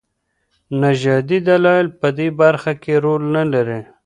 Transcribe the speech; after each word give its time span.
نژادي 0.81 1.39
دلايل 1.49 1.87
په 1.99 2.07
دې 2.17 2.27
برخه 2.41 2.71
کي 2.83 2.93
رول 3.03 3.23
نلري. 3.35 3.79